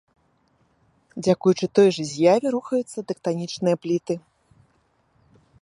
Дзякуючы 1.27 1.65
той 1.79 1.89
жа 1.99 2.03
з'яве 2.13 2.47
рухаюцца 2.57 2.97
тэктанічныя 3.13 3.75
пліты. 3.85 4.15